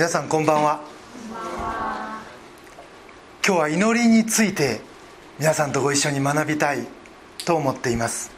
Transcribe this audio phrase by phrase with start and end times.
[0.00, 0.80] 皆さんこんばんは。
[3.46, 4.80] 今日は祈りについて
[5.38, 6.86] 皆さんとご一緒に学びたい
[7.44, 8.30] と思っています。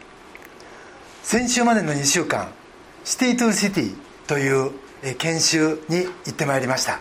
[1.22, 2.48] 先週までの2週間
[3.04, 3.94] シティトゥシティ
[4.26, 4.72] という
[5.18, 6.98] 研修に行ってまいりました。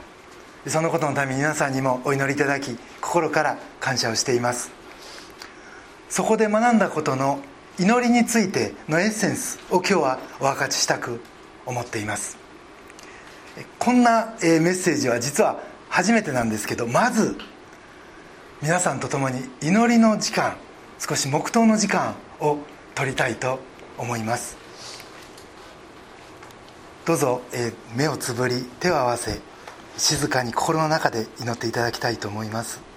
[0.68, 4.70] そのことのために皆さんにもお祈りいただき心から感謝をしています。
[6.08, 7.40] そこで学んだことの
[7.80, 11.20] 祈りについてのエッセンスを今日はお分かちしたく
[11.66, 12.41] 思っています。
[13.80, 15.60] こんなメッセージは実は
[15.90, 17.38] 初めてなんですけどまず
[18.62, 20.56] 皆さんと共に祈りの時間
[21.00, 22.60] 少し黙祷の時間を
[22.94, 23.60] 取りたいと
[23.98, 24.56] 思います。
[27.06, 27.42] どうぞ、
[27.96, 29.40] 目をつぶり手を合わせ
[29.98, 32.91] 静かに心の中で祈っていただきたいと思います。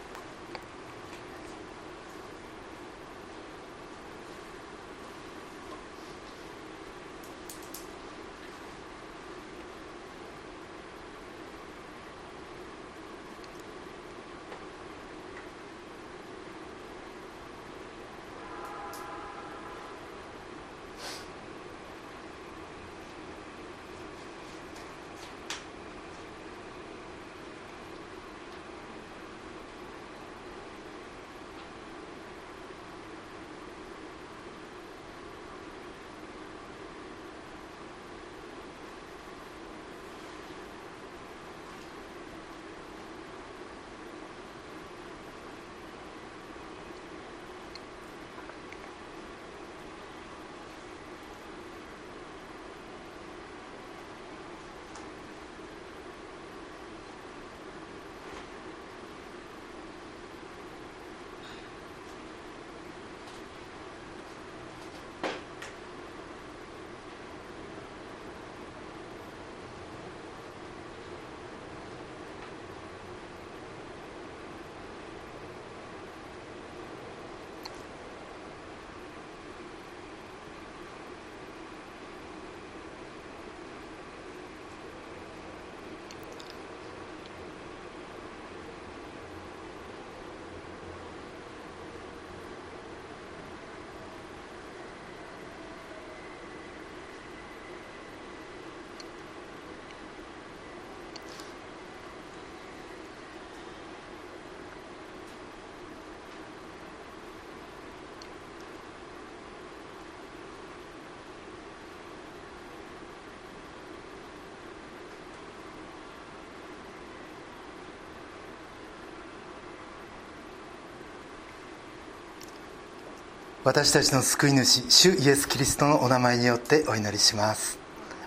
[123.65, 127.79] 私たちの救い主主イエス・キリストのお名前によってお祈りします。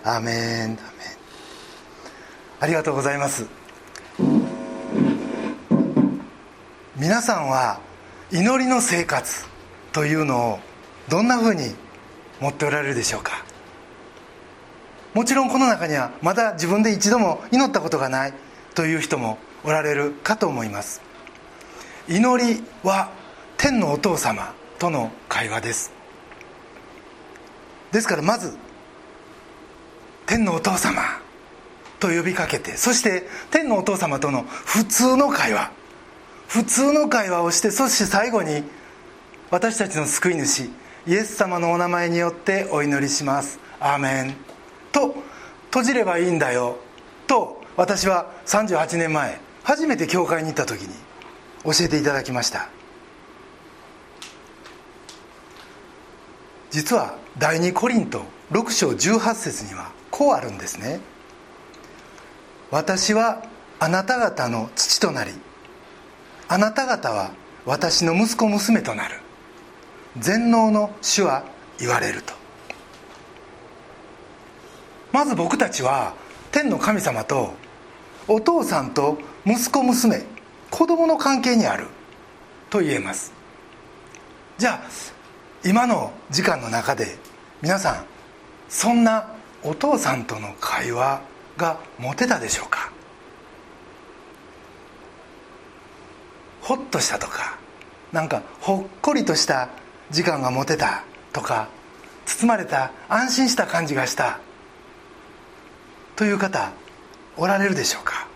[0.02, 0.76] アーメンアーメン。
[2.58, 3.46] ありがとうございます。
[6.96, 7.78] 皆さんは
[8.32, 9.44] 祈りの生活
[9.92, 10.58] というのを
[11.08, 11.72] どんなふうに
[12.40, 13.44] 持っておられるでしょうか？
[15.14, 18.34] もちろんこの中にはまだ自分で一度も祈ったことがない
[18.74, 21.00] という人もおられるかと思います。
[22.08, 23.12] 祈りは
[23.56, 24.52] 天のお父様。
[24.78, 25.92] との会話です。
[27.92, 28.56] ですからまず
[30.26, 31.02] 天のお父様
[31.98, 35.70] と呼びかけてそして天のお父様との普通の会話
[36.48, 38.62] 普通の会話をしてそして最後に
[39.50, 40.70] 私たちの救い主
[41.06, 43.58] イエス様のお名前によってお祈りします。
[43.80, 44.34] アーメン。
[44.92, 45.14] と
[45.66, 46.76] 閉じればいいんだよ。
[47.26, 50.94] と私は38年前初めて教会に行った時に
[51.64, 52.68] 教えていただきました。
[56.70, 61.00] 実は第2コリント6章18節にはこうあるんですね。
[62.70, 63.42] 私は
[63.80, 65.32] あなた方の父となり
[66.48, 67.30] あなた方は
[67.64, 69.20] 私の息子娘となる。
[70.18, 71.44] 全能の主は
[71.78, 72.34] 言われると。
[75.12, 76.14] まず僕たちは
[76.50, 77.54] 天の神様と
[78.26, 80.22] お父さんと息子娘
[80.70, 81.86] 子供の関係にある
[82.70, 83.32] と言えます。
[84.58, 84.90] じゃあ
[85.68, 87.18] 今の時間の中で
[87.60, 88.06] 皆さん
[88.70, 91.20] そんなお父さんとの会話
[91.58, 92.90] が持てたでしょうか？
[96.62, 97.58] ほっとしたとか
[98.12, 99.68] なんかほっこりとした
[100.10, 101.04] 時間が持てた
[101.34, 101.68] とか
[102.24, 104.40] 包まれた安心した感じがした
[106.16, 106.72] という方
[107.36, 108.26] おられるでしょうか？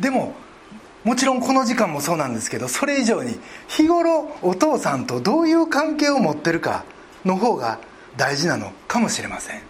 [0.00, 0.34] でも
[1.04, 6.84] もちろんこの時間もそうなんですけどそれ以上に日頃お父さんとどういう関係を持ってるか
[7.24, 7.78] の方が
[8.16, 9.60] 大事なのかもしれません。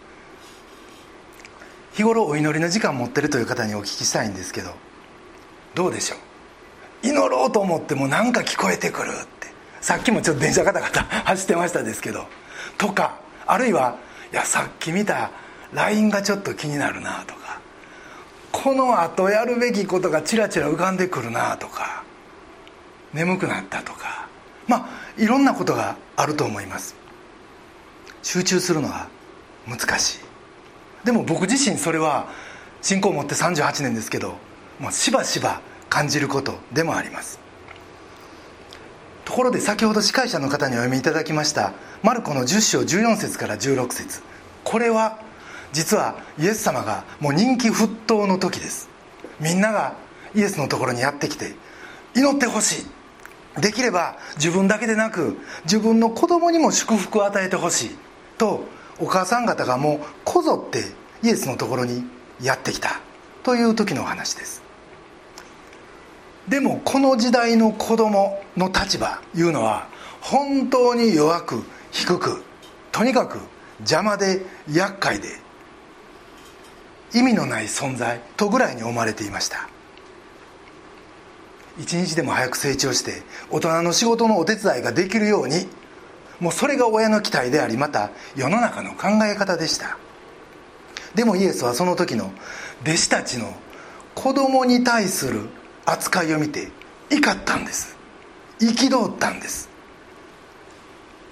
[1.95, 4.71] 日頃お祈りの時間持ってるという方にお聞きしたいんですけど
[5.75, 7.07] どうでしょう？
[7.09, 9.49] 祈ろうと思ってもなんか聞こえてくるって。
[9.81, 12.27] さっきもちょっと電車ガタガタ走ってましたですけど
[12.79, 13.99] とかあるいは
[14.33, 15.31] いやさっき見た
[15.75, 17.44] LINE がちょっと気になるなとか
[18.55, 22.05] このあとやるべきことがちらちら浮かんでくるなとか
[23.13, 24.29] 眠くなったとか
[24.69, 26.95] まあいろんなことがあると思います。
[28.23, 29.09] 集中するのは
[29.67, 30.19] 難しい。
[31.05, 32.29] でも僕自身それは
[32.81, 34.37] 信仰を持って38年ですけど
[34.79, 35.61] もうしばしば
[35.91, 37.41] 感じることでもあります。
[39.25, 41.73] ところで先ほど司会者の方にお読みいただきました
[42.05, 44.23] マルコの10章14節から16節。
[44.63, 45.19] これは
[45.75, 48.89] 実はイエス様がもう人気沸騰の時です。
[49.41, 49.97] みんなが
[50.35, 51.57] イエスのところにやってきて
[52.15, 52.85] 祈ってほし
[53.57, 53.61] い。
[53.61, 57.91] できれば自分だけでなく自分の子供にも祝福を与えてほしい。
[58.39, 58.65] と
[59.01, 60.85] お母さん方がもうこぞって
[61.25, 62.05] イエスのところに
[62.41, 63.01] やってきた。
[63.43, 64.63] という時のお話です。
[66.49, 69.89] でもこの時代の子供の立場いうのは
[70.21, 72.45] 本当に弱く低く
[72.93, 73.39] とにかく
[73.81, 75.44] 邪魔で厄介で
[77.15, 79.69] 意味のない存在とぐらいに思われていました。
[81.79, 85.67] 一日でも早く成長して大人の仕事のお手伝いができるように
[86.41, 89.97] もうそれが親の期待でありまた世の中の考え方でした。
[91.15, 92.33] でもイエスはその時の
[92.83, 93.55] 弟子たちの
[94.15, 95.49] 子供に対する
[95.85, 96.69] 扱いを見て
[97.11, 97.97] 怒ったんです。
[98.61, 99.69] 憤ったんです。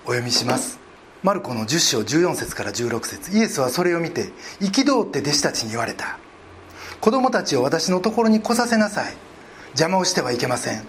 [0.04, 0.81] お読みします。
[1.22, 3.36] マルコの10章14節から16節。
[3.36, 6.18] イエスはそれを見て憤って弟子たちに言われた。
[7.00, 9.14] 子供たちを私のところに来させなさい。
[9.68, 10.82] 邪魔をしてはいけません。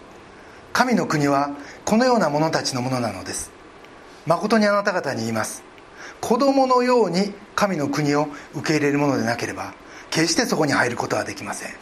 [0.73, 1.51] 神の国は
[1.85, 3.51] このような者たちのものなのです。
[4.25, 5.63] 誠にあなた方に言います。
[6.19, 9.75] 子供のように神の国を受け入れるものでなければ
[10.09, 11.73] 決してそこに入ることはできません。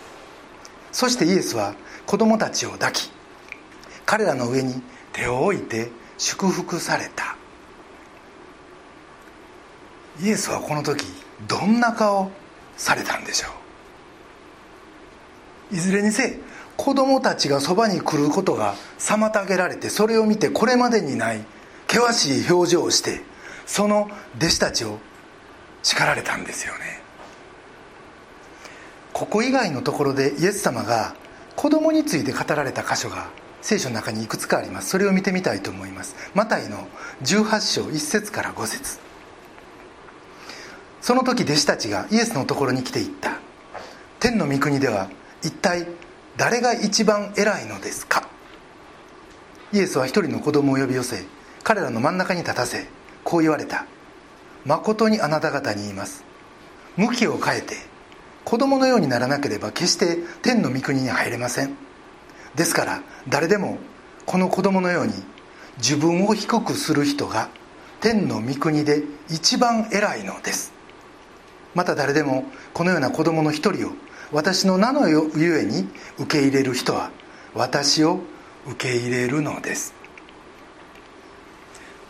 [0.92, 1.74] そしてイエスは
[2.06, 3.12] 子供たちを抱き
[4.06, 4.82] 彼らの上に
[5.14, 7.38] 手を置いて祝福された。
[10.22, 11.06] イエスはこの時
[11.48, 12.32] どんな顔
[12.78, 13.48] されたんでしょ
[15.72, 15.76] う？
[15.76, 16.40] いずれにせ
[16.78, 21.44] 子供たちがそばに来ることが妨げられてそれを見てこれまでにない
[21.88, 23.22] 険しい表情をして
[23.66, 25.00] その弟子たちを
[25.84, 27.02] 叱られたんですよね。
[29.14, 31.16] ここ以外のところでイエス様が
[31.56, 33.30] 子供について語られた箇所が
[33.62, 34.90] 聖書の中にいくつかあります。
[34.90, 36.16] それを見てみたいと思います。
[36.34, 36.88] マタイの
[37.24, 39.11] 18章1節から5節。
[41.02, 43.40] その時弟子たちがイエスのところに来ていった。
[44.20, 45.10] 天の御国では
[45.42, 45.88] 一体
[46.38, 48.28] 誰が一番偉いのですか？
[49.74, 51.24] イエスは一人の子供を呼び寄せ
[51.64, 52.88] 彼らの真ん中に立たせ
[53.24, 53.86] こう言われた。
[54.64, 56.24] 誠にあなた方に言います。
[56.98, 57.76] 向きを変えて
[58.46, 61.76] 子供のようにならなければ決して天の御国に入れません。
[62.54, 63.80] ですから誰でも
[64.28, 65.14] この子供のように
[65.78, 67.50] 自分を低くする人が
[68.02, 70.74] 天の御国で一番偉いのです。
[71.74, 73.92] また誰でもこのような子供の一人を
[74.32, 75.88] 私の名のゆえに
[76.18, 77.12] 受け入れる人は
[77.54, 78.20] 私を
[78.68, 79.94] 受け入れるのです。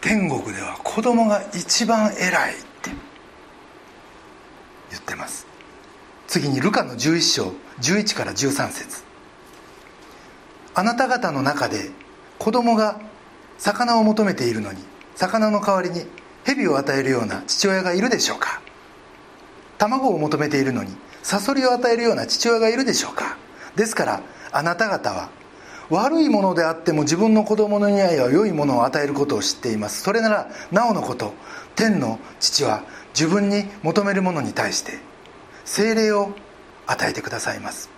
[0.01, 2.91] 天国では子供が一番偉いって
[4.89, 5.45] 言ってます。
[6.27, 9.03] 次にルカの11章11から13節。
[10.73, 11.91] あなた方の中で
[12.39, 12.99] 子供が
[13.57, 14.79] 魚を求めているのに
[15.15, 16.05] 魚の代わりに
[16.45, 18.60] 蛇を与えるような父親がいるでしょうか？
[19.81, 23.37] 卵を求めているのにサソリを与えるような父親がいるでしょうか。
[23.75, 24.21] ですから
[24.51, 25.29] あなた方は
[25.89, 30.03] 悪いものであっても自分の子供のには良いものを与えることを知っています。
[30.03, 31.33] それならなおのこと
[31.75, 32.83] 天の父は
[33.15, 34.99] 自分に求めるものに対して
[35.65, 36.31] 精霊を
[36.85, 37.89] 与えてくださいます。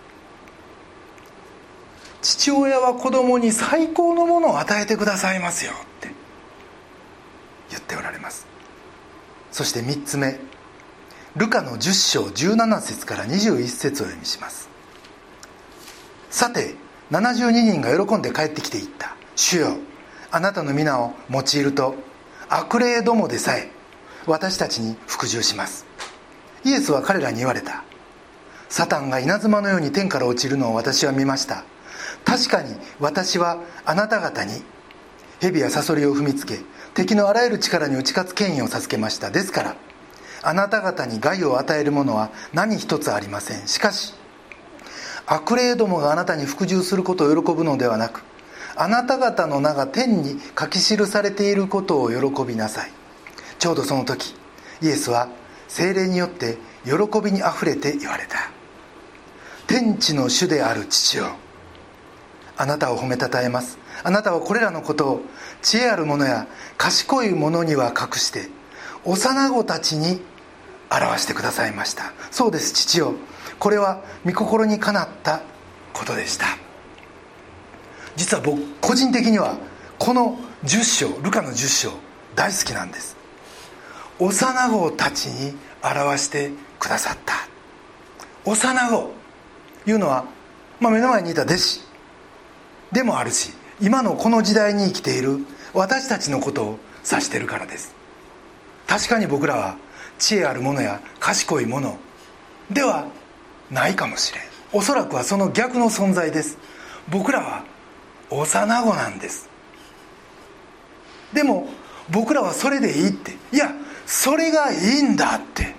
[2.22, 6.12] 父親は子供に最高のものを与えてくださいますよって
[7.70, 8.48] 言っておられます。
[9.52, 10.53] そして3つ目。
[11.36, 14.70] ルカの10章17節から21節を読みします。
[16.30, 16.75] さて
[17.10, 19.16] 72人が喜んで帰ってきていった。
[19.36, 19.78] 主よ
[20.30, 21.96] あなたの皆を用いると
[22.50, 23.72] 悪霊どもでさえ
[24.28, 25.88] 私たちに服従します。
[26.63, 27.84] イエスは彼らに言われた。
[28.70, 31.63] サタンが稲妻のように天から落ちるのを私は見ました。
[32.25, 34.62] 確かに私はあなた方に
[35.42, 36.60] 蛇やサソリを踏みつけ
[36.94, 39.32] 敵のあらゆる力に打ち勝つ権威を授けました。
[39.32, 39.75] ですから
[40.44, 43.68] あなた方に害を与えるものは何一つありません。
[43.68, 44.14] しかし
[45.26, 48.24] 悪霊どもがあなたに服従することを喜ぶのではなく
[48.76, 52.92] あなた方の名が天に書き記されていることを喜びなさい。
[53.60, 54.36] ちょうどその時
[54.82, 55.30] イエスは
[55.68, 58.52] 精霊によって喜びにあふれて言われた。
[59.68, 61.36] 天地の主である父よ。
[62.58, 63.78] あなたを褒めたたえます。
[64.04, 65.22] あなたはこれらのことを
[65.62, 66.48] 知恵ある者や
[66.78, 68.50] 賢い者には隠して
[69.06, 70.22] 幼子たちに
[70.94, 72.14] 表してくださいました。
[72.32, 73.14] そうです父よ。
[73.60, 75.42] これは御心にかなった
[75.94, 76.46] ことでした。
[78.16, 79.58] 実は僕個人的には
[79.98, 81.92] この10章ルカの10章
[82.36, 83.18] 大好きなんです。
[84.20, 87.34] 幼子たちに表してくださった。
[88.46, 89.14] 幼子
[89.86, 90.26] というのは、
[90.80, 91.82] まあ、目の前にいた弟子
[92.92, 95.40] でもあるし今のこの時代に生きている
[95.74, 97.96] 私たちのことを指してるからです。
[98.88, 99.78] 確かに僕らは
[100.20, 101.98] 知恵あるものや賢いもの。
[102.70, 103.08] では
[103.72, 104.43] ないかもしれん。
[104.72, 106.58] おそらくはその逆の存在です。
[107.10, 107.63] 僕らは
[108.29, 109.50] 幼子なんです。
[111.34, 111.67] でも
[112.10, 113.32] 僕らはそれでいいって。
[113.51, 113.74] いや
[114.05, 115.75] それがいいんだって。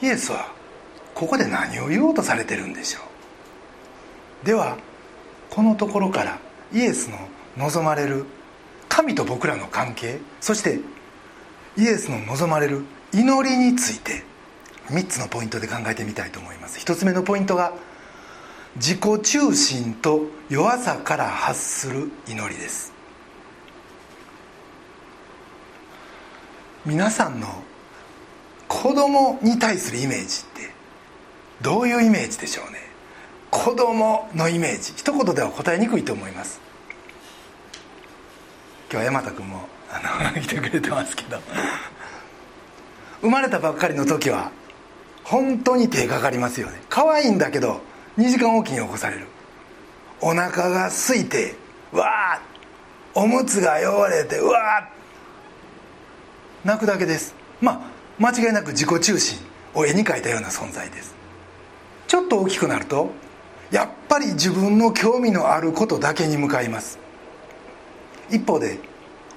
[0.00, 0.52] イエスは
[1.14, 3.00] ここで何を言おうとされてるんでしょ
[4.42, 4.46] う。
[4.46, 4.76] では
[5.50, 6.38] このところから
[6.72, 7.18] イエスの
[7.56, 8.24] 望まれる
[8.88, 10.80] 神と僕らの関係そして
[11.78, 14.24] イエスの望まれる祈りについて
[14.88, 16.80] 3つのポイントで考えてみたいと思います。
[16.80, 17.72] 1つ目のポイントが
[18.74, 22.92] 自己中心と弱さから発する祈りです。
[26.84, 27.46] 皆さんの
[28.66, 30.72] 子供に対するイメージって
[31.62, 32.80] どういうイメージでしょうね？
[33.50, 34.94] 子供のイメージ。
[34.96, 36.60] 一言では答えにくいと思います。
[38.90, 41.40] 今日は山田君もあの 来てくれてますけど。
[43.20, 44.52] 生まれたばっかりの時は
[45.24, 46.80] 本当に手かかりますよね。
[46.88, 47.80] 可愛いんだけど
[48.16, 49.26] 2時間おきに起こされる。
[50.20, 51.54] お腹が空いて
[51.92, 52.04] わ
[52.34, 52.40] あ
[53.14, 54.88] おむつが汚れてうわあ
[56.64, 57.34] 泣くだけです。
[57.60, 57.80] まあ
[58.18, 59.38] 間違いなく自己中心
[59.74, 61.14] を絵に描いたような存在です。
[62.06, 63.10] ちょっと大きくなると
[63.70, 66.98] やっぱり自分の興味のあることだけに向かいます。
[68.30, 68.78] 一方で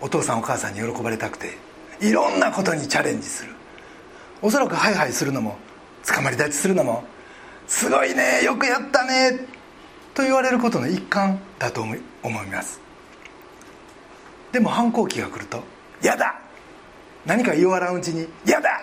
[0.02, 1.58] お父さんお母さんに喜ばれたくて
[2.00, 3.52] いろんなことにチャレンジする
[4.42, 5.58] おそらくハイハイするのも
[6.06, 7.04] 捕まり立ちするのも
[7.68, 9.46] すごいねよくやったね
[10.14, 12.02] と言われることの一環だと思い
[12.48, 12.82] ます
[14.52, 15.64] でも反抗期が来ると
[16.02, 16.36] 「やだ!」
[17.26, 18.82] 何か言わらんうちに「やだ!」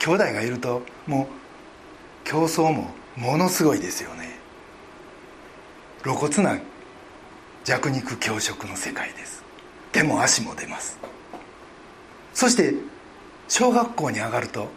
[0.00, 1.26] 兄弟がいるともう
[2.24, 4.38] 競争もものすごいですよね
[6.02, 6.58] 露骨な
[7.64, 9.37] 弱肉強食の世界です
[9.98, 10.96] 手も足も出ます。
[12.32, 12.72] そして
[13.48, 14.68] 小学校に上がると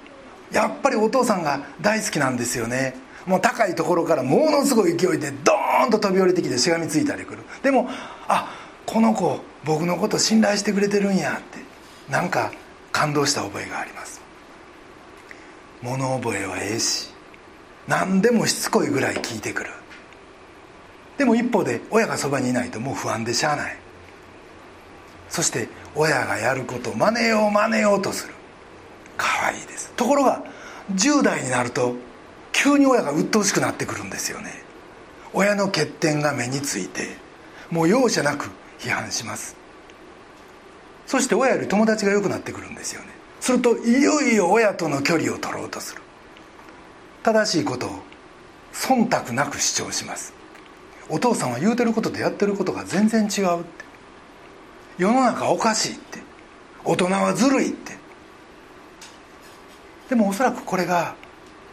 [0.51, 2.95] やっぱりお父さんが大好きなんですよね。
[3.27, 7.43] もう高いところからものすごい勢いでドーンと飛び降りてきてしがみついたりくる。
[7.61, 7.87] でも
[8.27, 8.51] あ
[8.87, 11.59] この子僕のこと信頼してくれてるんやって
[12.11, 12.51] なんか
[12.91, 14.21] 感動した覚えがあります。
[15.83, 17.11] 物覚えはええし
[17.87, 19.69] 何でもしつこいぐらい聞いてくる。
[21.19, 23.77] でも一方で親がそばにいないともう不安でしゃあない。
[25.31, 28.33] そして親がやること真似よう真似ようとする。
[29.17, 29.89] 可愛いです。
[29.95, 30.43] ところが
[30.93, 31.95] 10代になると
[32.51, 34.51] 急に親が鬱陶しくなってくるんですよね。
[35.33, 37.15] 親の欠点が目について
[37.69, 39.55] もう容赦なく批判します。
[41.07, 43.07] そして親より友達が良くなってくるんですよね。
[43.39, 46.01] するといよいよ親との距離を取ろうとする。
[47.23, 47.89] 正しいことを
[48.73, 50.33] 忖度なく主張します。
[51.07, 53.90] お父さんは言うてることとやってることが全然違うって。
[55.01, 56.19] 世の中おかしいって。
[56.85, 57.93] 大人はずるいって。
[60.09, 61.15] でもおそらくこれが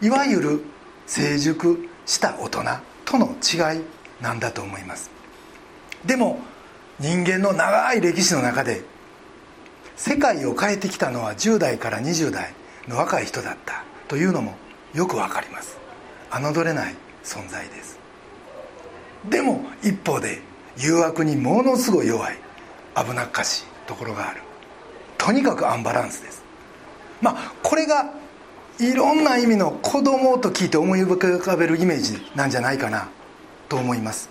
[0.01, 0.65] いわゆる
[1.07, 2.63] 成熟した大人
[3.05, 3.83] との違い
[4.23, 5.11] なんだと思います。
[6.07, 6.41] でも
[6.99, 8.83] 人間の長い歴史の中で
[9.95, 12.55] 世界を変えてきたのは10代から20代
[12.89, 14.55] の若い人だったというのも
[14.95, 15.77] よくわかります。
[16.31, 17.99] 侮れない存在です。
[19.29, 20.41] でも一方で
[20.79, 22.48] 誘惑にものすごい弱い
[23.05, 24.43] 危なっかしいところがある。
[25.17, 26.43] とにかくアンバランスです。
[27.21, 28.13] まあこれが
[28.79, 33.09] いろんな意味の子供と聞いて思い浮かべるイメージなんじゃないかな
[33.69, 34.31] と思います。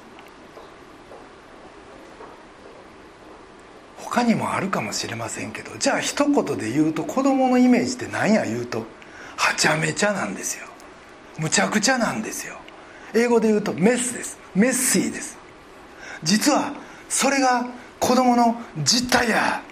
[3.98, 8.86] 他にもあるかもしれませんけどじゃあ一言で言うと子供のイメージって何や言うと
[9.36, 10.66] はちゃめちゃなんですよ。
[11.38, 12.56] むちゃくちゃなんですよ。
[13.14, 14.40] 英語で言うとメスです。
[14.56, 15.38] メッシーです。
[16.24, 16.74] 実は
[17.10, 17.68] それが
[18.00, 19.64] 子供の実態や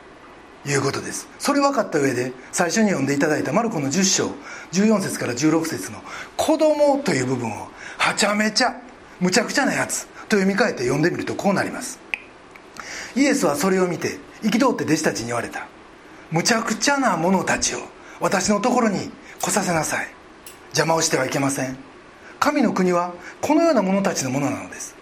[0.65, 1.27] いうことです。
[1.37, 4.31] それ分かった上で最初に読んでいただいたマルコの10章
[4.71, 6.01] 14節から16節の
[6.37, 7.67] 「子供という部分を
[7.97, 8.75] はちゃめちゃ
[9.19, 11.99] むちゃくちゃなやつと読み替えて読んでみるとこうなります。
[13.15, 15.67] イエスはそれを見て憤って弟子たちに言われた。
[16.31, 17.79] むちゃくちゃな者たちを
[18.19, 20.07] 私のところに来させなさい。
[20.69, 21.77] 邪魔をしてはいけません。
[22.39, 24.95] 神の国はこのような者たちのものなのです。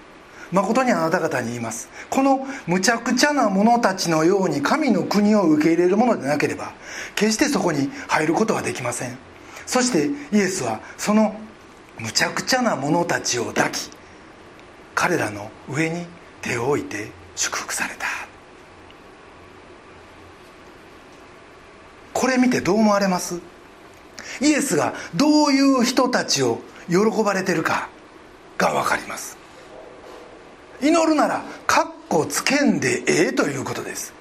[0.54, 1.90] 誠にあなた方に言います。
[2.10, 6.74] このむちゃくちゃな者たちのように神の国を受け入れるものでなければ
[7.16, 9.18] 決してそこに入ることはできません。
[9.66, 11.36] そしてイエスはその
[12.00, 13.90] むちゃくちゃな者たちを抱き
[14.94, 16.06] 彼らの上に
[16.42, 18.06] 手を置いて祝福された。
[22.14, 23.42] これ見てどう思われます？
[24.40, 27.90] イエスがどういう人たちを喜ばれてるか
[28.58, 29.42] が分かります。
[30.84, 34.14] 祈るならカッコつけんでええということです。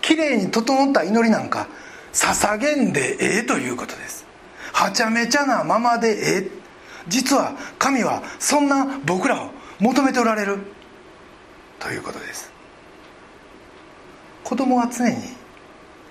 [0.00, 1.68] きれいに整った祈りなんか
[2.12, 4.26] 捧げんでええということです。
[4.72, 6.50] はちゃめちゃなままでええ。
[7.06, 10.58] 実は神はそんな僕らを求めておられる。
[11.78, 12.50] ということです。
[14.42, 15.16] 子供は常に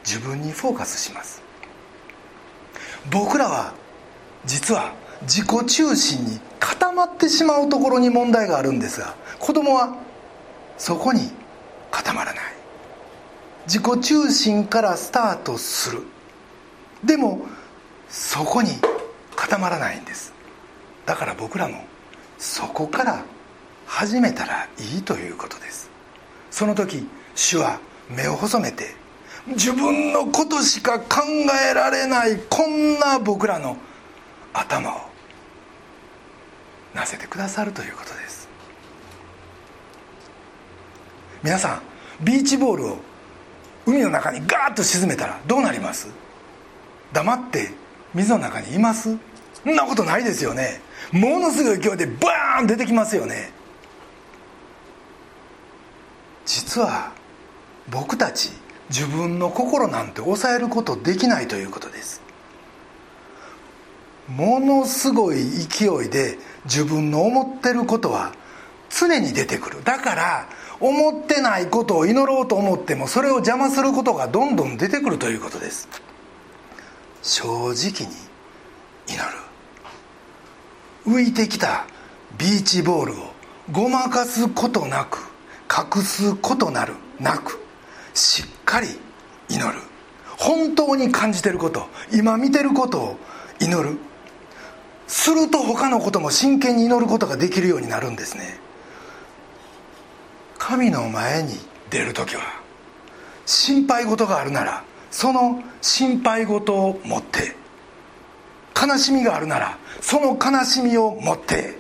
[0.05, 1.41] 自分にフォーカスします。
[3.11, 3.73] 僕らは
[4.45, 9.95] 実は自己中心に固まってしまうところに問題があるんですが子供は
[10.77, 11.31] そこに
[11.91, 12.43] 固まらない。
[13.65, 16.03] 自己中心からスタートする。
[17.03, 17.45] でも
[18.09, 18.71] そこに
[19.36, 20.33] 固まらないんです。
[21.05, 21.83] だから僕らも
[22.38, 23.24] そこから
[23.86, 25.89] 始めたらいいということです。
[26.51, 28.95] その時主は目を細めて
[29.47, 31.21] 自分のことしか考
[31.69, 33.77] えられないこんな僕らの
[34.53, 35.06] 頭を
[36.97, 38.49] なせてくださるということです。
[41.43, 42.97] 皆さんビーチボールを
[43.85, 46.07] 海の中にガーッと沈めたらどうなります？
[47.13, 47.69] 黙って
[48.15, 49.15] 水の中にいます？
[49.63, 50.81] そんなことないですよね。
[51.11, 53.51] ものすごい勢いでバーン出てきますよね。
[56.45, 57.11] 実は
[57.89, 58.49] 僕たち
[58.89, 62.21] 自分の心なんて抑えることできないということです。
[64.27, 68.34] ものすごい勢いで自分の思ってることは
[68.89, 69.84] 常に出てくる。
[69.84, 70.49] だから
[70.80, 75.88] 思ってないことを祈ろうと思ってもそれを邪魔することがどんどん出てくるということです。
[77.23, 78.15] 正直に
[79.08, 79.47] 祈る。
[81.06, 81.86] 浮いてきた
[82.38, 83.32] ビーチボールを
[83.71, 85.19] ごまかすことなく
[85.69, 87.60] 隠すことなるなく
[88.13, 88.88] しっかり
[89.49, 89.80] 祈る。
[90.38, 93.17] 本当に感じてること今見てることを
[93.60, 93.97] 祈る。
[95.08, 98.60] すると他のことも真剣に祈ることができるようになるんですね。
[100.58, 101.54] 神の前に
[101.89, 102.41] 出る時は
[103.46, 107.56] 心配事があるならその心配事を持って
[108.76, 111.76] 悲しみがあるならその悲しみを持って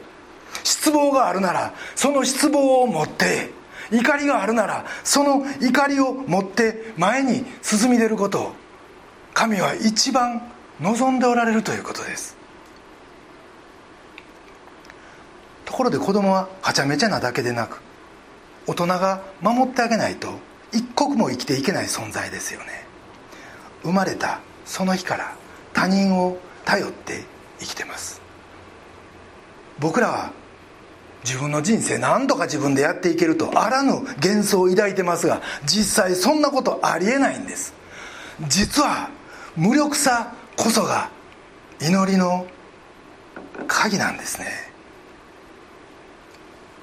[0.63, 3.51] 失望があるならその失望を持って
[3.91, 8.51] 怒りがあるならその怒りを持って前に進み出ることを
[9.33, 10.41] 神は一番
[10.81, 12.37] 望んでおられるということです。
[15.67, 17.81] ところで子供ははちゃめちゃなだけでなく
[18.67, 20.29] 大人が守ってあげないと
[20.71, 22.85] 一刻も生きていけない存在ですよね。
[23.83, 25.35] 生まれたその日から
[25.73, 27.25] 他人を頼って
[27.59, 28.21] 生きてます。
[29.79, 30.31] 僕らは
[31.25, 37.73] 自分の人生何とか自分でやっていけるとあらぬ幻想を抱いてますが実際そんなことありえないんです。
[38.47, 39.09] 実は
[39.57, 41.09] 無力さこそが
[41.81, 42.47] 祈りの
[43.67, 44.66] 鍵なんですね。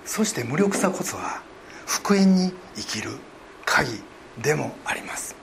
[0.05, 1.43] そして無力さこそは
[1.87, 3.11] 福音に生きる
[3.65, 4.01] 鍵
[4.41, 5.35] でもあります。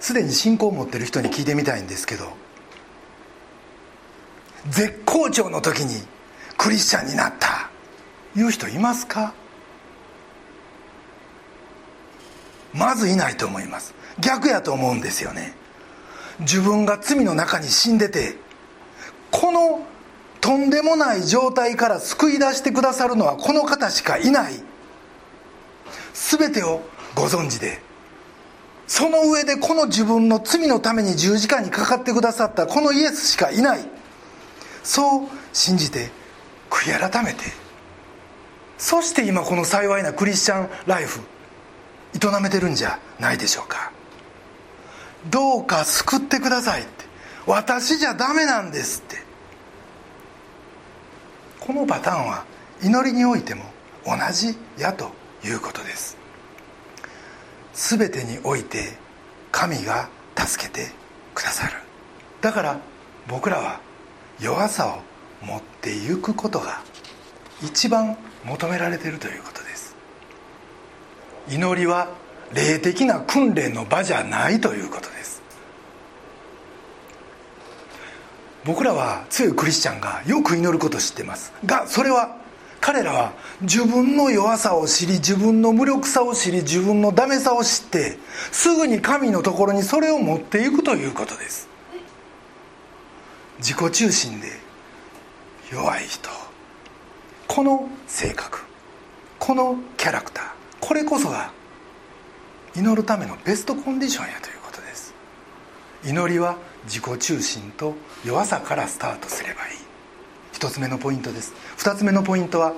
[0.00, 2.32] すでに信仰を持ってる人に聞いてみたいんですけど
[4.70, 6.02] 絶好調の時に
[6.56, 7.70] クリスチャンになった
[8.34, 9.34] いう人いますか？
[12.72, 13.94] まずいないと思います。
[14.20, 15.54] 逆やと思うんですよね。
[16.40, 18.36] 自分が罪の中に死んでて
[19.30, 19.86] この
[20.40, 24.54] とんでもない状態から救い出してくださるのはこの方しかいない。
[26.14, 26.82] 全てを
[27.14, 27.82] ご存知で。
[28.86, 33.80] その上でこの自分の罪のために十字架にかかってくださったこのイエスしかいない。
[34.82, 36.10] そう信じて
[36.70, 37.44] 悔い改めて。
[38.78, 41.20] そして今この幸いなクリスチャンライフ
[42.14, 43.92] 営めてるんじゃないでしょうか。
[45.28, 47.04] どうか救ってくださいって。
[47.46, 49.29] 私じゃダメなんですって。
[51.70, 52.44] このパターンは
[52.82, 53.62] 祈りにおいても
[54.04, 55.12] 同じやと
[55.44, 56.18] いうことです
[57.72, 58.94] 全てにおいて
[59.52, 60.90] 神が助けて
[61.32, 61.74] くださる。
[62.40, 62.80] だから
[63.28, 63.80] 僕らは
[64.40, 66.82] 弱さを持っていくことが
[67.62, 69.94] 一番求められているということです。
[71.48, 72.08] 祈りは
[72.52, 75.39] 霊的な訓練の場じゃないということです。
[78.64, 81.52] 僕らは強いクリスチャンがよく祈ることを知ってます。
[81.64, 82.36] がそれは
[82.80, 88.18] 彼らは自分の弱さを知り自分の無力さを知り自分のダメさを知って
[88.52, 91.68] すぐに神のところにそれを持っていくということです。
[93.58, 94.48] 自己中心で
[95.72, 96.30] 弱い人。
[97.46, 98.60] この性格。
[99.38, 100.44] このキャラクター。
[100.80, 101.52] これこそが
[102.74, 105.14] 祈るためのベストコンディションやということです。
[106.04, 109.76] 祈りは自己中心と弱さからスタートすればいい。
[110.52, 111.52] 一つ目のポイントです。
[111.76, 112.74] 二つ目のポイントは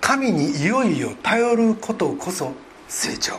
[0.00, 2.52] 神にいよいよ頼ることこそ
[2.88, 3.34] 成長。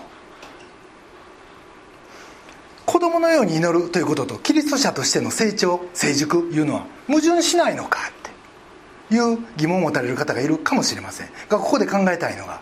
[2.85, 11.27] 子供のように祈るということとキリスト者としての成長成熟いうのは矛盾しないのかっていう疑問を持たれる方がいるかもしれません。
[11.49, 12.61] がここで考えたいのが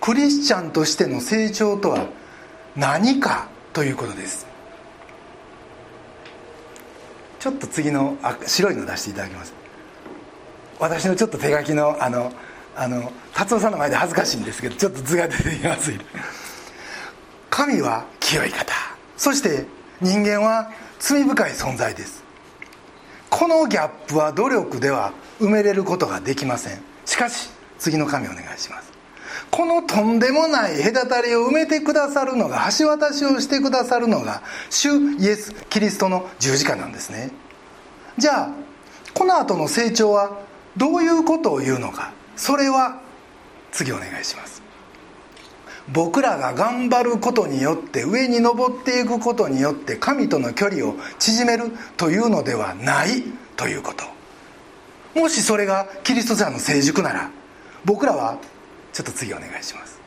[0.00, 2.06] クリスチャンとしての成長とは
[2.76, 4.53] 何かということです。
[7.44, 9.52] ちょっと次の白いの出していただきます。
[10.80, 12.32] 私のちょっと手書きのあの
[12.74, 15.92] あの達夫さんの前で恥ずかしいんですけどちょっと図が出てきます。
[17.50, 18.72] 神は清い方。
[19.18, 19.66] そして
[20.00, 22.24] 人間は罪深い存在です。
[23.28, 26.80] このギャップは努力では埋めれることができません。
[27.04, 28.93] しかし次の神お願いします。
[29.54, 37.30] このとんでもない隔たりを埋めてくださるのが橋渡しをしてくださるのが主イエス・キリストの十字架なんですね。
[38.18, 38.50] じゃあ
[39.14, 40.40] この後の成長は
[40.76, 42.12] どういうことを言うのか。
[42.34, 43.00] それは
[43.70, 44.60] 次お願いします。
[45.86, 53.22] 僕らが頑張ることによって上に登っていくことによって神との距離を縮めるというのではない
[53.56, 55.20] ということ。
[55.20, 57.30] もしそれがキリスト者の成熟なら
[57.84, 58.38] 僕らは
[58.94, 60.00] ちょっと次お願いします。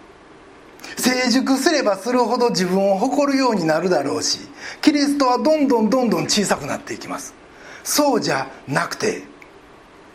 [0.95, 4.39] 成熟すればするほど自分を誇るようになるだろうし
[4.81, 7.35] キリストはどんどんどんどん小さくなっていきます。
[7.83, 9.23] そうじゃなくて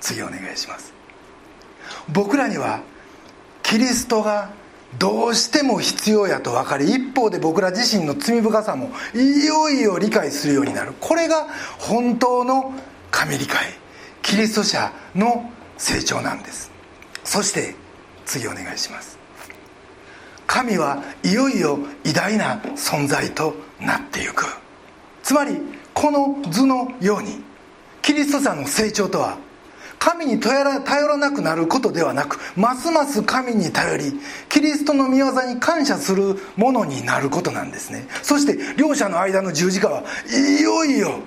[0.01, 0.93] 次お願いします。
[2.09, 2.81] 僕らには
[3.63, 4.51] キリストが
[4.99, 10.95] どうしても必要やと分かり一方で僕ら自身の罪深さもいよいよ理解するようになる。
[11.01, 11.47] これが
[11.79, 12.75] 本当の
[13.11, 13.67] 神理解
[14.23, 16.71] キリスト者の成長なんです。
[17.25, 17.75] そして
[18.25, 19.19] 次お願いします。
[20.47, 24.45] 神はいよいよ偉大な存在となっていく。
[25.23, 25.57] つまり
[25.95, 27.43] この図のように
[28.03, 29.39] キリスト者の成長とは
[29.99, 34.13] 神に頼ら頼らなくなることではなくますます神に頼り
[34.49, 38.09] キリストの御業に感謝するものになることなんですね。
[38.23, 40.03] そして両者の間の十字架は
[40.59, 41.21] いよいよ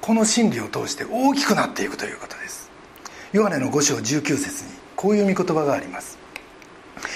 [0.00, 2.70] この真理を通して大きくなっていくということです。
[3.32, 6.17] ヨハネの5章19節にこういう御言葉があります。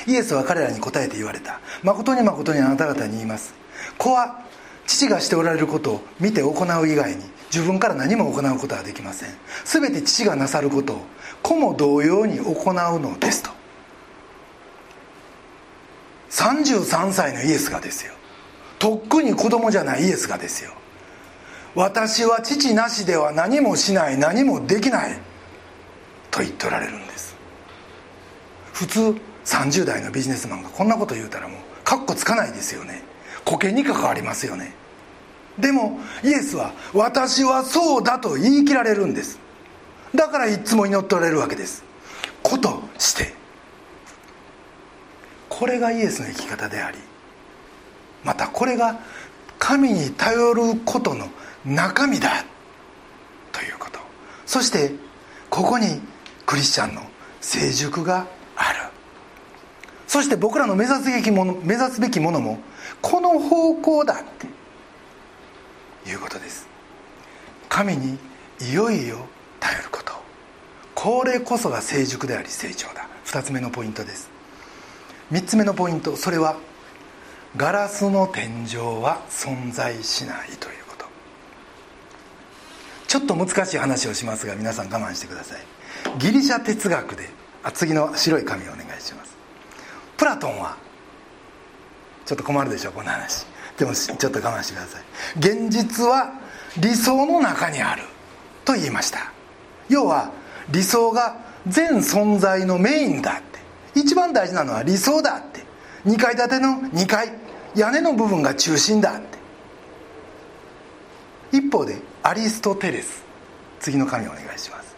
[0.07, 1.61] イエスは彼らに答えて言われた。
[1.83, 3.55] 誠に誠にあなた方に言います。
[3.99, 4.43] 子は
[4.87, 9.31] 父がしておられることを見て行う以外に自分から何も行うことはできません。
[9.65, 11.03] 全て父がなさることを
[11.43, 13.51] 子も同様に行うのですと。
[16.31, 18.13] 33歳のイエスがですよ。
[18.79, 20.73] とっくに子供じゃないイエスがですよ。
[21.75, 25.19] 私は父なしでは何もしない何もできない
[26.31, 27.37] と言っておられるんです。
[28.73, 29.15] 普通
[29.45, 33.03] 30代のビジネスマンがこんなこと言うたらもうカッコつかないですよね。
[33.45, 34.75] 保険に関わりますよね。
[35.59, 39.39] でもイエスは「私はそうだ」と言い切られるんです。
[40.15, 41.83] だからいつも祈っておられるわけです。
[42.43, 43.35] ことして。
[45.49, 46.99] これがイエスの生き方であり
[48.25, 48.99] またこれが
[49.59, 51.29] 神に頼ることの
[51.65, 52.45] 中身だ
[53.53, 54.01] ということ。
[54.47, 54.93] そして
[55.51, 56.01] ここに
[56.47, 57.03] クリスチャンの
[57.41, 58.27] 成熟が
[58.57, 58.92] ある。
[60.13, 62.59] そして僕らの目指すべきもの目指すべきものも
[63.01, 64.25] この方向だっ
[66.05, 66.69] ていうことです。
[67.71, 68.19] 神に
[68.61, 69.25] いよいよ
[69.59, 70.13] 頼ること。
[70.95, 73.09] これこそが成熟であり成長だ。
[73.25, 74.29] 2つ目のポイントです。
[75.31, 76.59] 3つ目のポイントそれは
[77.57, 81.07] ガラスの天井は存在しないということ。
[83.09, 85.61] ちょっと難しい話をしますが皆さん我慢してください。
[86.19, 87.31] ギリシャ哲学で
[87.63, 89.32] あ次の白い紙をお願いします。
[90.23, 90.77] プラトンは
[92.25, 93.45] ちょっと困るでしょこの話。
[93.77, 95.03] でもちょっと我慢してください。
[95.41, 96.33] 現実は
[96.79, 98.05] 理想の中にある
[98.65, 99.33] と言いました。
[99.89, 100.31] 要は
[100.71, 103.43] 理想が全存在のメインだっ
[103.95, 103.99] て。
[103.99, 105.65] 一番大事なのは理想だって。
[106.09, 107.29] 2階建ての2階
[107.75, 109.21] 屋根の部分が中心だっ
[111.51, 111.59] て。
[111.59, 113.25] 一方でアリストテレス。
[113.81, 114.95] 次の紙お願いします。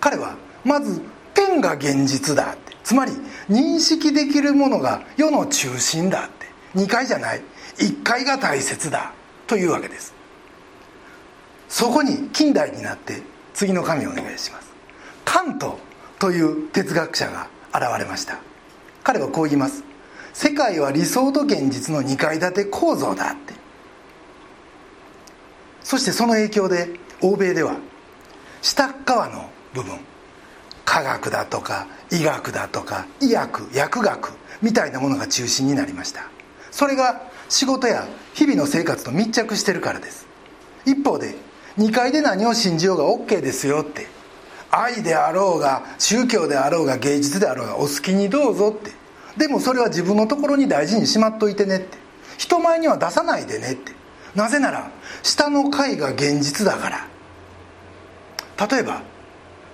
[0.00, 1.02] 彼はまず
[1.34, 2.69] ペンが現実だって。
[2.84, 3.12] つまり
[3.48, 6.40] 認識できるものが世の中心だって。
[6.74, 7.42] 2階じゃない。
[7.78, 9.12] 1階が大切だ
[9.46, 10.14] というわけです。
[11.68, 13.22] そこに近代になって
[13.54, 14.70] 次の紙をお願いします。
[15.24, 15.78] カント
[16.18, 18.38] という哲学者が現れました。
[19.02, 19.84] 彼はこう言います。
[20.32, 23.54] 世界は理想と現実の2階建て構造だって。
[25.82, 26.88] そしてその影響で
[27.20, 27.76] 欧米では
[28.62, 29.98] 下側の部分
[30.84, 36.28] 科学だとか医学だとか医薬薬学みたいなものが中心になりました。
[36.70, 40.26] それが仕事や日々の生活と密着してるからです。
[40.86, 41.34] 一方で
[41.78, 44.06] 2階で何を信じようが OK ですよって
[44.70, 48.92] 愛であろうが宗教であろうが芸術であろうがお好きにどうぞって。
[49.36, 51.98] でもそれは自分のところに大事にしまっといてねって。
[52.36, 53.92] 人前には出さないでねって。
[54.34, 54.90] なぜなら
[55.22, 56.90] 下の階が現実だか
[58.58, 58.66] ら。
[58.68, 59.02] 例えば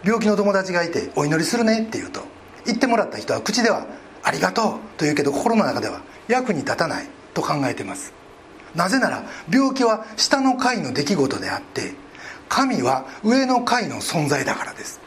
[0.05, 2.23] 病気の友達がいて「お祈りするね」って言うと
[2.65, 3.87] 言ってもらった人は口では
[4.23, 4.65] 「ありがとう」
[4.99, 8.13] と言うけど心の中では役に立たないと考えてます。
[8.75, 11.95] なぜなら病気は下の階の出来事であって
[12.49, 15.01] 神は上の階の存在だからです。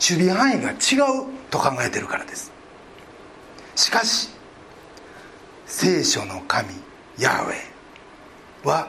[0.00, 2.52] 守備範囲が違うと考えてるからです。
[3.74, 4.28] しかし
[5.66, 6.68] 聖書の神
[7.18, 8.88] ヤーウェイは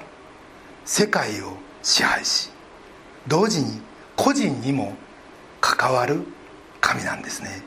[0.86, 2.50] 世界を支配し
[3.28, 3.82] 同時に
[4.16, 4.96] 個人にも
[5.62, 6.24] 関わる
[6.82, 7.64] 神なんですね。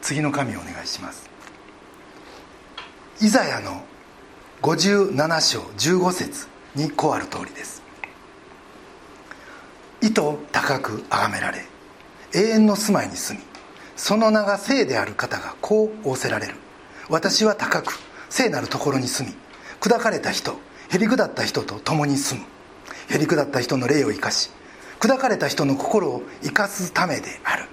[0.00, 1.28] 次の神お願いします。
[3.20, 3.82] イザヤの
[4.62, 7.82] 57章15節にこうある通りです。
[10.00, 11.64] 意図高く崇められ
[12.32, 13.44] 永遠の住まいに住み
[13.96, 16.54] その名が聖である方がこう仰せられる。
[17.08, 19.34] 私は高く聖なるところに住み
[19.80, 20.58] 砕かれた人
[20.90, 22.46] へりくだった人と共に住む。
[23.10, 24.50] へりくだった人の霊を生かし
[25.00, 27.64] 砕かれた人の心を生かすためである。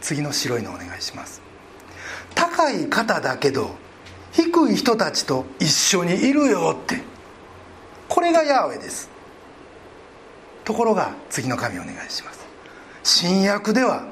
[0.00, 1.40] 次の白いのお願いします。
[2.34, 3.74] 高い方だけど
[4.32, 7.00] 低い人たちと一緒にいるよって。
[8.08, 9.08] これがヤーウェです。
[10.64, 12.40] ところが次の紙お願いします。
[13.02, 14.06] 新約では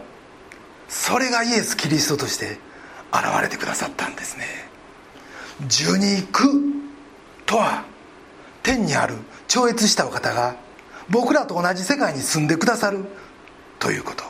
[0.88, 2.58] それがイエス・キリストとして
[3.12, 4.44] 現れてくださったんですね。
[5.66, 6.48] 受肉
[7.44, 7.84] とは
[8.62, 9.14] 天にある
[9.48, 10.56] 超越したお方が
[11.10, 13.04] 僕らと同じ世界に住んでくださる。
[13.78, 14.24] ということ。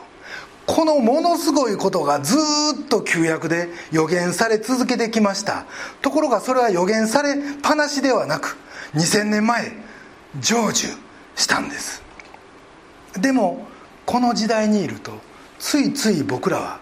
[0.67, 2.37] このものすごいことがず
[2.83, 5.65] っと旧約で予言され続けてきました。
[6.03, 8.55] ところがそれは予言されっぱなしではなく
[8.93, 9.71] 2000年前
[10.39, 10.95] 成就
[11.35, 12.03] したんです。
[13.19, 13.67] でも
[14.05, 15.13] この時代にいると
[15.57, 16.79] ついつい僕らは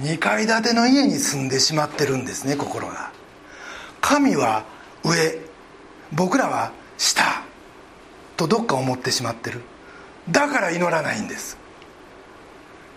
[0.00, 3.12] 2階建ての家に住んでしまってるんですね心が。
[4.00, 4.64] 神は
[5.04, 5.38] 上
[6.12, 7.43] 僕らは下。
[8.36, 9.60] とどっか思ってしまってる。
[10.30, 11.58] だから祈らないんです。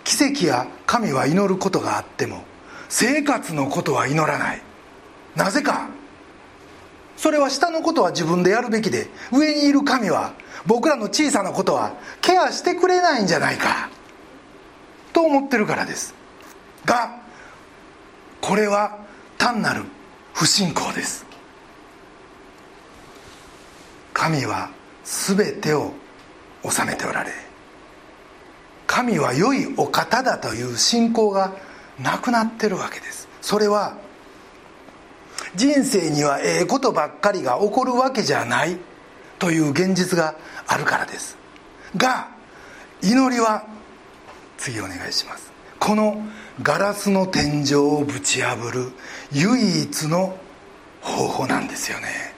[0.04, 2.43] 奇跡や神は祈ることがあっても
[2.88, 4.62] 生活のことは祈らない。
[5.36, 5.89] なぜか。
[7.17, 10.34] それは下のことは自分でやるべきで上にいる神は
[10.67, 13.89] 僕らの小さなことはケアしてくれないんじゃないか。
[15.13, 16.13] と思ってるからです。
[16.86, 17.19] が
[18.39, 19.00] これは
[19.38, 19.84] 単なる
[20.34, 21.26] 不信仰です。
[24.13, 24.69] 神は
[25.08, 25.93] 全てを
[26.70, 27.32] 治めておられ
[28.86, 31.54] 神は良いお方だという信仰が
[32.02, 33.28] なくなってるわけです。
[33.41, 33.98] それは
[35.56, 38.78] 人生にはええことばっかりが起こるわけじゃない
[39.39, 40.36] という現実が
[40.67, 41.38] あるからです。
[41.96, 42.30] が
[43.02, 43.65] 祈りは
[44.58, 45.52] 次お願いします。
[45.80, 46.22] この
[46.62, 48.91] ガラスの天井をぶち破る
[49.32, 50.38] 唯一の
[51.02, 52.37] 方法なんですよね。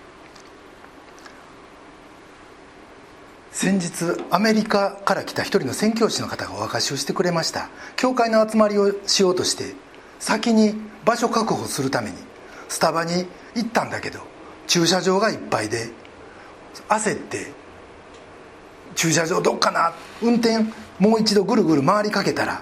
[3.52, 7.70] 先日アメリカから来た一人の宣教師の方がお明かしをしてくれました。
[7.96, 9.74] 教会の集まりをしようとして
[10.20, 12.18] 先に場所確保するために
[12.68, 14.20] スタバに行ったんだけど
[14.68, 15.90] 駐車場がいっぱいで
[16.88, 17.52] 焦って
[18.96, 19.94] 駐車場どっかな？
[20.22, 20.66] 運転
[21.00, 22.62] もう一度ぐるぐる回りかけたら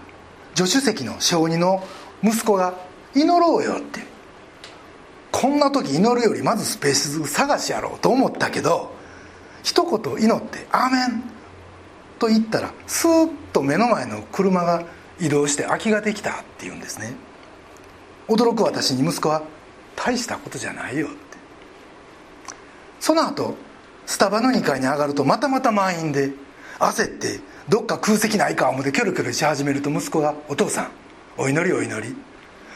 [0.55, 1.83] 助手席の小児の
[2.23, 2.73] 息子が
[3.13, 4.07] 「祈ろうよ」って。
[5.29, 8.95] こんな時祈るよりまずスペース探しやろうと思ったけど
[9.63, 11.23] 一言祈って「アーメン」
[12.19, 14.83] と言ったらスーッと目の前の車が
[15.19, 17.13] 移動して空きができたって言うんですね。
[18.27, 19.43] 驚く私に息子は
[19.95, 21.17] 「大したことじゃないよ」って。
[22.99, 23.55] その後
[24.05, 26.31] スタバの2階に上がるとまたまた満員で
[26.79, 27.39] 焦って
[27.69, 30.91] どっか空席ないか思ってキョロキョロし始めると息子が「お父さん
[31.37, 32.15] お祈りお祈り」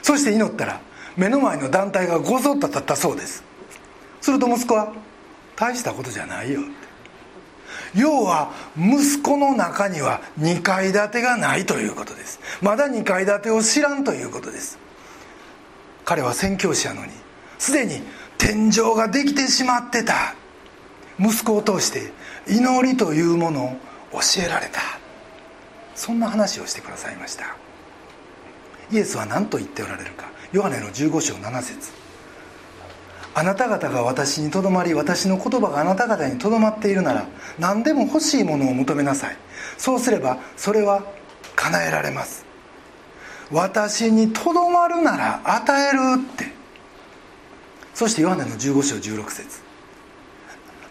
[0.01, 0.81] そして祈ったら
[1.15, 3.43] 目の前の団体がごぞっと立ったそうです。
[4.21, 4.93] すると息子は
[5.61, 6.61] 「大したことじゃないよ」
[7.93, 12.39] 要は息子の中には2階建てがないということです。
[12.61, 14.79] まだ2階建てを知らんということです。
[16.05, 17.11] 彼は宣教師やのに
[17.59, 18.01] すでに
[18.37, 20.35] 天井ができてしまってた。
[21.19, 22.11] 息子を通して
[22.47, 23.77] 祈りというものを
[24.13, 24.81] 教えられた。
[25.93, 27.55] そんな話をしてくださいました。
[28.89, 30.29] イエスは何と言っておられるか。
[30.51, 32.00] ヨハネの15章7節。
[33.33, 37.25] あなた方が私にとどまり私の言葉があなた方にとどまっているなら
[37.59, 39.37] 何でも欲しいものを求めなさい。
[39.77, 41.03] そうすればそれは
[41.55, 42.45] 叶えられます。
[43.51, 46.51] 私にとどまるなら与えるって。
[47.93, 49.59] そしてヨハネの15章16節。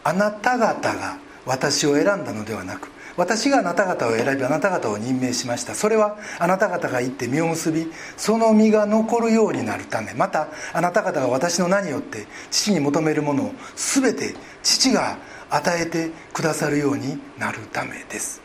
[0.04, 2.88] あなた方が私を選んだのではなく
[3.20, 5.74] 私があなた方を選びあなた方を任命しました。
[5.74, 10.14] それはあなた方が行って実を結びその実が残るようになるため。
[10.14, 15.18] またあなた方が私の名によって父に求めるものを全て父が
[15.50, 18.40] 与えてくださるようになるためです。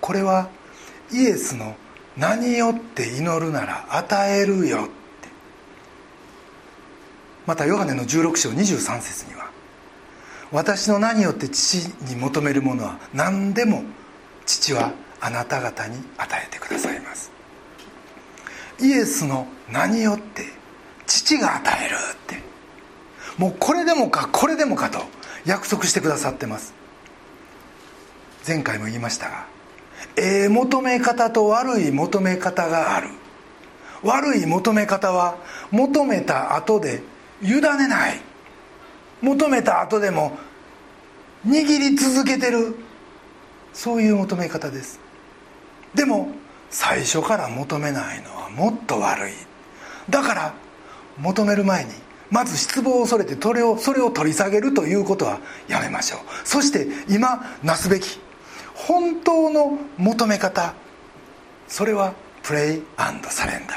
[0.00, 0.48] これは
[1.10, 1.74] イエスの
[2.16, 4.92] 名によって祈るなら与えるよって。
[7.46, 9.50] またヨハネの16章23節には
[10.54, 13.82] 私の名によって父に求めるものは何でも
[14.46, 17.32] 父はあなた方に与えてくださいます。
[18.80, 20.44] イエスの名によって
[21.06, 22.38] 父が与えるって。
[23.36, 25.00] もうこれでもかこれでもかと
[25.44, 26.72] 約束してくださってます。
[28.46, 29.46] 前回も言いましたが
[30.16, 33.08] ええ求め方と悪い求め方がある。
[34.04, 35.36] 悪い求め方は
[35.72, 37.02] 求めた後で
[37.42, 38.33] 委ねない。
[39.24, 40.36] 求めた後でも
[41.46, 42.76] 握り続けてる
[43.72, 45.00] そういう求め方です。
[45.94, 46.28] でも
[46.70, 49.32] 最初から求めないのはもっと悪い。
[50.10, 50.54] だから
[51.18, 51.90] 求める前に
[52.30, 56.20] まず失望を恐れてそれをそれを取り下げるということはやめましょう。
[56.44, 58.20] そして今なすべき。
[58.74, 60.74] 本当の求め方。
[61.68, 62.82] それはプレイ
[63.30, 63.74] サレンダ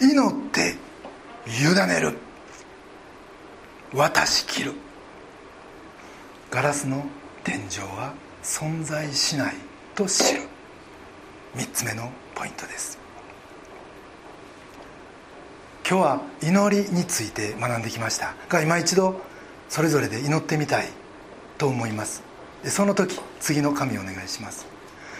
[0.00, 0.10] ー。
[0.10, 0.76] 祈って
[1.46, 2.29] 委ねる。
[3.92, 4.72] 渡し切る。
[6.50, 7.04] ガラスの
[7.42, 9.54] 天井は存在しない
[9.94, 10.42] と知る。
[11.56, 12.98] 3つ目のポイントです。
[15.88, 18.34] 今日は祈りについて学んできました。
[18.48, 19.20] が今一度
[19.68, 20.88] それぞれで祈ってみたい
[21.58, 22.22] と思います。
[22.64, 24.66] その時次の紙お願いします。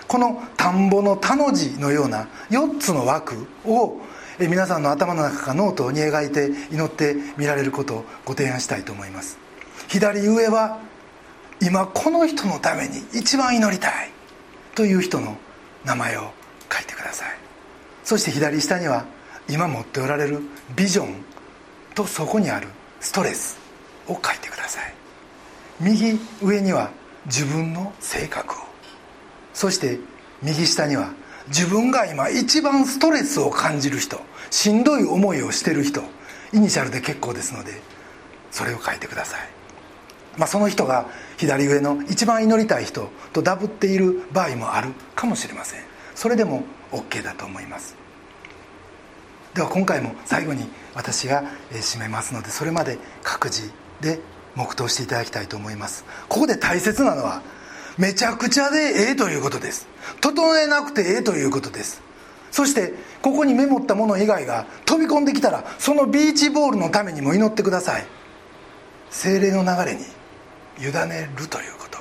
[0.07, 4.01] この田んぼの田の字のような4つの枠を
[4.49, 9.39] 皆さんの頭の中かノートに描いて祈ってみられることをご提案したいと思います。
[9.89, 10.79] 左上は
[11.61, 14.11] 今この人のために一番祈りたい
[14.75, 15.37] という人の
[15.85, 16.31] 名前を
[16.73, 17.29] 書いてください。
[18.05, 19.05] そして左下には
[19.49, 20.41] 今持っておられる
[20.75, 21.15] ビジョン
[21.95, 22.69] とそこにある
[23.01, 23.59] ストレス
[24.09, 24.95] を書いてください。
[25.81, 26.91] 右上には
[27.27, 28.57] 自分の性格を。
[29.53, 29.99] そして
[30.43, 31.13] 右下には
[31.51, 36.03] 自分が今一番ストレスを感じる人しんどい思いをしてる人
[36.53, 37.73] イニシャルで結構ですので
[38.51, 39.41] それを書いてください、
[40.39, 45.81] まあ、その人が左上の一番祈りたい人とダブっている場合もあるかもしれません。
[46.15, 47.97] それでも OK だと思います。
[49.55, 54.21] では今回も最後に私が締めますのでそれまで各自で
[54.55, 56.05] 黙祷していただきたいと思います。
[56.29, 57.43] ここで大切なのは
[57.97, 59.89] めちゃくちゃでええということです。
[60.21, 62.03] 整えなくてええということです。
[62.51, 68.07] そしてここにメモったもの以外が飛び込んできたらそのビーチボールのためにも祈ってください。
[69.11, 70.05] 精霊の流れに
[70.79, 71.99] 委ねるということ。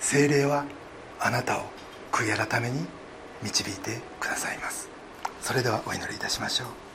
[0.00, 0.64] 精霊は
[1.18, 1.62] あなたを
[2.12, 2.86] 悔い改めに
[3.42, 4.88] 導いてくださいます。
[5.40, 6.89] それではお祈りいたしましょう。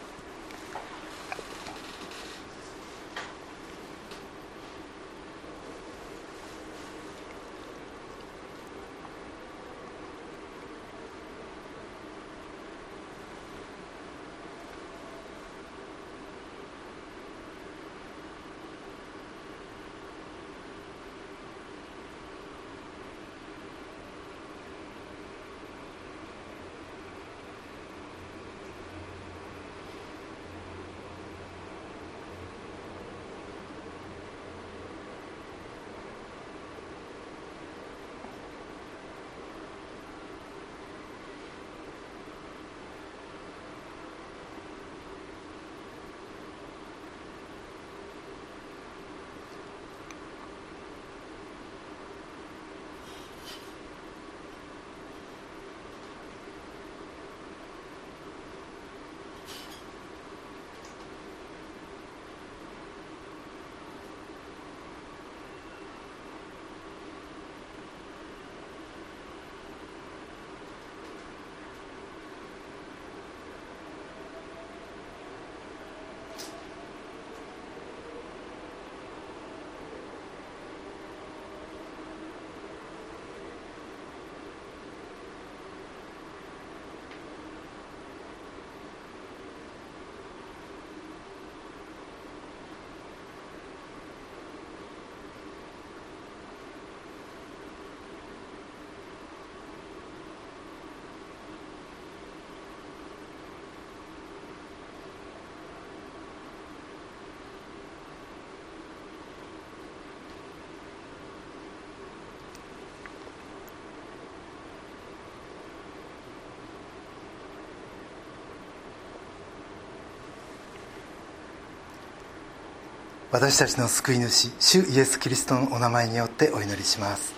[123.32, 127.34] 私たちの救い主主イエス・キリストのお名前によってお祈りします。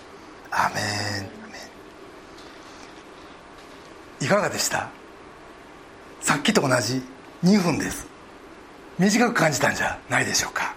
[0.50, 0.80] アメ
[4.22, 4.24] ン。
[4.24, 4.90] いかがでした？
[6.20, 7.02] さっきと同じ
[7.44, 8.06] 2分です。
[8.98, 10.74] 短く感じたんじゃないでしょうか。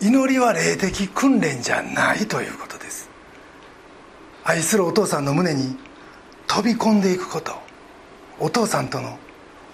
[0.00, 3.08] 祈りは霊的訓練じゃないということです。
[4.44, 5.76] 愛するお父さんの胸に
[6.46, 7.52] 飛び込んでいくこと。
[8.40, 9.18] お父さんとの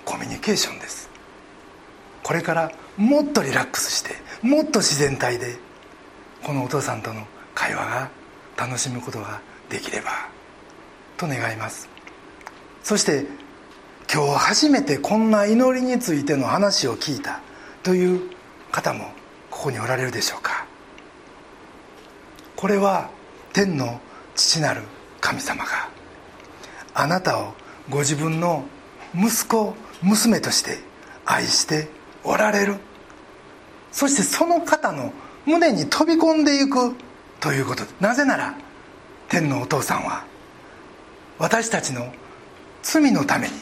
[0.04, 1.03] コミュニケーションです。
[2.24, 5.56] これからもっとリラックスしてもっと自然体で
[6.42, 8.10] このお父さんとの会話が
[8.56, 10.10] 楽しむことができれば
[11.16, 11.88] と願います。
[12.82, 13.26] そして
[14.12, 17.40] 今日初めてこんな祈りについての話を聞いた
[17.82, 18.30] という
[18.72, 19.04] 方も
[19.50, 20.66] ここにおられるでしょうか。
[22.56, 23.10] これは
[23.52, 24.00] 天の
[24.34, 24.82] 父なる
[25.20, 25.88] 神様が
[26.94, 27.52] あなたを
[27.90, 28.64] ご自分の
[29.14, 30.78] 息子娘として
[31.26, 31.88] 愛して
[32.24, 32.76] おられる。
[33.92, 35.12] そしてその方の
[35.46, 36.94] 胸に飛び込んでいく。
[37.40, 37.84] ということ。
[38.00, 38.54] なぜなら
[39.28, 40.24] 天のお父さんは
[41.38, 42.10] 私たちの
[42.82, 43.54] 罪のために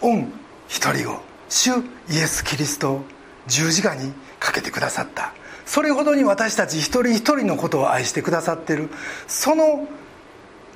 [0.00, 0.26] 御
[0.66, 1.70] 一人子主
[2.08, 3.04] イエス・キリストを
[3.46, 5.34] 十字架にかけてくださった。
[5.66, 8.88] それほどに私たち一人一人のことを愛してくださっている。
[9.28, 9.86] その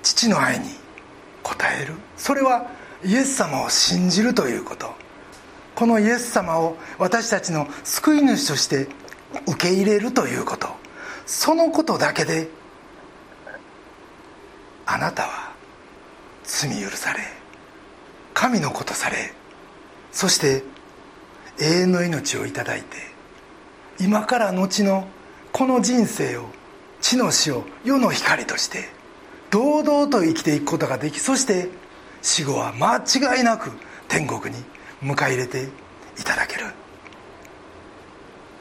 [0.02, 0.66] 父の愛に
[1.42, 1.50] 応
[1.80, 1.94] える。
[2.16, 2.66] それは
[3.04, 5.05] イエス様を信じるということ。
[5.76, 8.88] このイエス様を私たちの救い主として
[9.46, 10.66] 受け入れるということ。
[11.26, 12.48] そのことだけで
[14.86, 15.52] あなたは
[16.44, 17.20] 罪許され
[18.32, 19.32] 神のことされ
[20.12, 20.62] そして
[21.60, 22.86] 永遠の命をいただいて
[23.98, 25.08] 今から後の
[25.52, 26.46] この人生を
[27.00, 28.84] 地の死を世の光として
[29.50, 31.68] 堂々と生きていくことができそして
[32.22, 33.72] 死後は間違いなく
[34.08, 34.62] 天国に
[35.02, 35.64] 迎え入れて
[36.18, 36.66] いただける。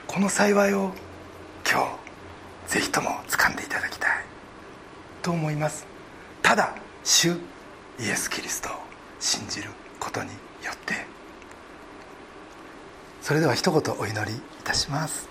[0.07, 0.91] この幸いを
[1.69, 1.97] 今
[2.67, 4.25] 日ぜひとも掴んでいただきたい。
[5.21, 5.85] と思います。
[6.41, 7.31] ただ主
[7.99, 8.73] イエス・キリストを
[9.19, 9.69] 信じる
[9.99, 10.93] ことによって。
[13.21, 15.27] それでは一言お祈りいたします。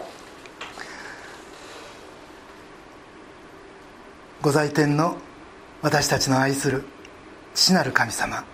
[4.42, 5.16] ご在天の
[5.80, 6.84] 私たちの愛する
[7.54, 8.44] 父なる神様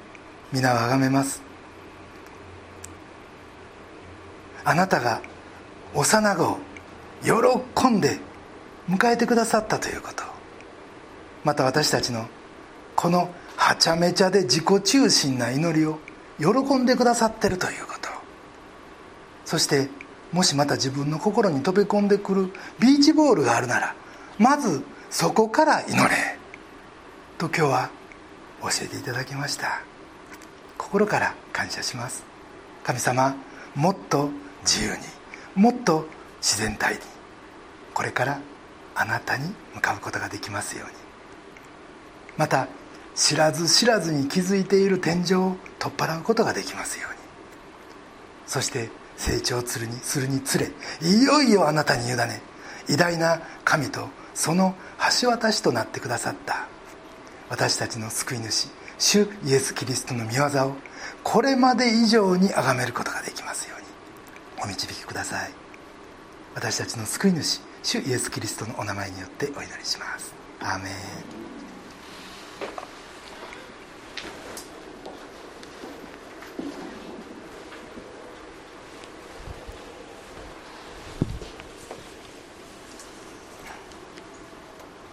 [0.53, 1.50] 皆をあがめます。
[4.65, 5.21] あなたが
[5.95, 6.59] 幼子を
[7.23, 8.19] 喜んで
[8.89, 10.25] 迎えてくださったということ。
[11.45, 12.27] また私たちの
[12.97, 15.99] このはちゃめちゃで自己中心な祈りを
[16.39, 18.09] 喜んでくださってるということ。
[19.45, 19.89] そして
[20.33, 23.95] もしまた自分の心に飛び込んでくるビーチボールがあるなら
[24.39, 26.39] まずそこから祈れ。
[27.39, 27.91] と今日は
[28.63, 29.81] 教えていただきました。
[30.79, 32.23] 心から感謝します。
[32.85, 33.35] 神様
[33.75, 34.31] もっと
[34.63, 34.99] 自由に
[35.55, 36.07] もっと
[36.41, 37.01] 自然体に
[37.95, 38.41] これから
[38.95, 40.95] あなたに向かうことができますように。
[42.37, 42.69] また
[43.15, 47.19] 知らず知らずに気づいている天井を取っ払うことができますように。
[48.47, 50.71] そして成長するにするにつれ
[51.03, 52.41] いよいよあなたに委ね
[52.89, 54.75] 偉大な神とその
[55.21, 56.69] 橋渡しとなってくださった。
[57.49, 60.77] 私たちの救い主主イエス・キリストの御業を
[61.25, 63.80] これまで以上に崇めることができますように。
[64.63, 65.51] お導きください。
[66.55, 70.35] 私たちの救い主主イエス・キリストのお名前によってお祈りします。
[70.61, 71.50] アーメン。